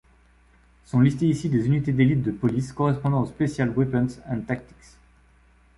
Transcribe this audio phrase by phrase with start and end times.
[0.83, 4.95] Sont listées ici des unités d'élite de Police correspondant au Special Weapons And Tactics.